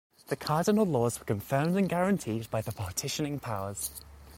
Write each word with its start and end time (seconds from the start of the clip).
The 0.29 0.35
Cardinal 0.35 0.87
Laws 0.87 1.19
were 1.19 1.25
confirmed 1.25 1.77
and 1.77 1.87
guaranteed 1.87 2.49
by 2.49 2.61
the 2.63 2.71
partitioning 2.71 3.39
powers. 3.39 3.91